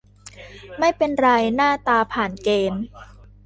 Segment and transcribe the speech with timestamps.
[0.79, 2.83] ไม่เป็นไร หน้าตาผ่านเกณฑ์